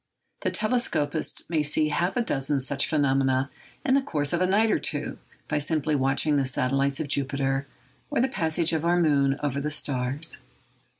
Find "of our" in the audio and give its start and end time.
8.73-8.99